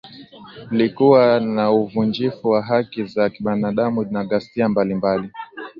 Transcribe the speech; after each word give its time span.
Plikuwa 0.69 1.39
na 1.39 1.71
uvunjifu 1.71 2.49
wa 2.49 2.61
haki 2.61 3.03
za 3.03 3.29
binadamu 3.39 4.03
na 4.11 4.23
ghasia 4.25 4.69
mbalimbali 4.69 5.31